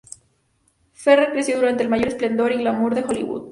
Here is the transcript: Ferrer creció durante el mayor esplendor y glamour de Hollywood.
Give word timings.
Ferrer 0.93 1.29
creció 1.31 1.57
durante 1.57 1.83
el 1.83 1.89
mayor 1.89 2.07
esplendor 2.07 2.51
y 2.51 2.57
glamour 2.57 2.95
de 2.95 3.03
Hollywood. 3.03 3.49